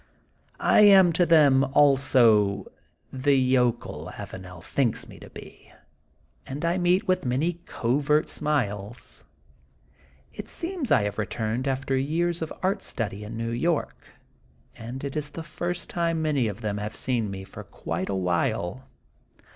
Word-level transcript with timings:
I 0.59 0.79
am 0.79 1.13
to 1.13 1.27
them 1.27 1.63
also 1.63 2.65
the 3.13 3.37
yokel 3.37 4.09
Avanel 4.17 4.63
thinks 4.63 5.07
me 5.07 5.19
to 5.19 5.29
be, 5.29 5.71
and 6.47 6.65
I 6.65 6.79
meet 6.79 7.07
with 7.07 7.23
many 7.23 7.61
covert 7.67 8.27
smiles. 8.27 9.25
It 10.33 10.49
seems 10.49 10.89
I 10.91 11.03
have 11.03 11.17
retnmed 11.17 11.67
after 11.67 11.95
years 11.95 12.41
of 12.41 12.51
art 12.63 12.79
stndy 12.79 13.21
in 13.21 13.37
New 13.37 13.51
York, 13.51 14.13
and 14.75 15.03
it 15.03 15.15
is 15.15 15.29
the 15.29 15.43
first 15.43 15.87
time 15.87 16.19
many 16.19 16.47
of 16.47 16.61
them 16.61 16.79
have 16.79 16.95
seen 16.95 17.29
me 17.29 17.43
for 17.43 17.63
qnite 17.63 18.09
awhile. 18.09 18.89